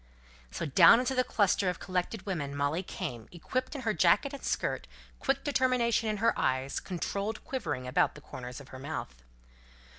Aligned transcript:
So 0.49 0.65
down 0.65 0.99
into 0.99 1.13
the 1.13 1.23
cluster 1.23 1.69
of 1.69 1.77
collected 1.79 2.25
women 2.25 2.55
Molly 2.55 2.81
came, 2.81 3.29
equipped 3.31 3.75
in 3.75 3.81
her 3.81 3.93
jacket 3.93 4.33
and 4.33 4.43
skirt; 4.43 4.87
quick 5.19 5.43
determination 5.43 6.09
in 6.09 6.17
her 6.17 6.33
eyes; 6.39 6.79
controlled 6.79 7.43
quivering 7.45 7.85
about 7.85 8.15
the 8.15 8.21
corners 8.21 8.59
of 8.59 8.69
her 8.69 8.79
mouth. 8.79 9.13